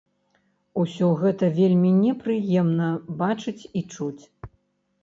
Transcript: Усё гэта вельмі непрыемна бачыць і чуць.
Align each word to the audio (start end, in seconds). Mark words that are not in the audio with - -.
Усё 0.83 1.09
гэта 1.19 1.49
вельмі 1.59 1.91
непрыемна 1.99 2.89
бачыць 3.21 3.59
і 3.79 3.87
чуць. 3.93 4.23